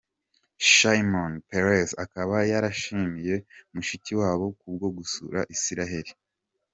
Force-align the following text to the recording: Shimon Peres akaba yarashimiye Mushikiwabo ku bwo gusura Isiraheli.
Shimon 0.71 1.33
Peres 1.49 1.91
akaba 2.03 2.37
yarashimiye 2.51 3.35
Mushikiwabo 3.73 4.45
ku 4.59 4.67
bwo 4.75 4.87
gusura 4.97 5.39
Isiraheli. 5.55 6.11